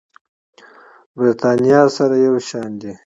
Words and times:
برېتانيا 1.15 1.81
سره 1.97 2.15
یو 2.25 2.35
شان 2.47 2.71
دي. 2.81 2.91